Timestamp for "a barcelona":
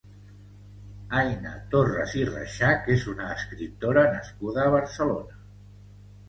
4.65-5.39